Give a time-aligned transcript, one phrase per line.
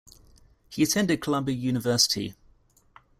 [0.71, 2.33] He attended Columbia University.